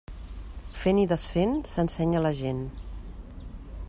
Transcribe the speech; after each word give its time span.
Fent 0.83 1.01
i 1.01 1.03
desfent 1.11 1.53
s'ensenya 1.73 2.23
la 2.27 2.35
gent. 2.43 2.65